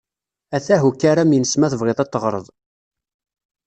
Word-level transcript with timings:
Atah 0.55 0.81
ukaram-ines 0.89 1.53
ma 1.57 1.71
tebɣiḍ 1.71 1.99
a 1.99 2.05
t-teɣreḍ. 2.07 2.45